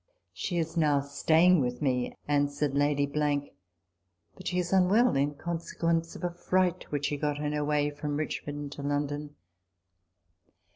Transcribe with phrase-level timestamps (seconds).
[0.33, 3.05] "She is now staying with me," answered Lady,"
[4.35, 7.63] but she is unwell in conse quence of a fright which she got on her
[7.63, 9.35] way from Richmond to London."